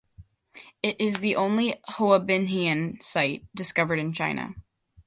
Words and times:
It 0.81 0.99
is 0.99 1.17
the 1.19 1.35
only 1.35 1.75
Hoabinhian 1.87 3.03
site 3.03 3.45
discovered 3.53 3.99
in 3.99 4.13
China. 4.13 4.55